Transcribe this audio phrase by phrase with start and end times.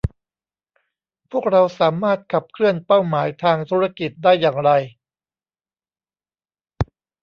[1.31, 4.71] พวกเราสามารถขับเคลื่อนเป้าหมายทางธุรกิจได้อย่างไร